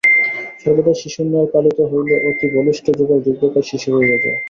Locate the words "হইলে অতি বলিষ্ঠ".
1.91-2.85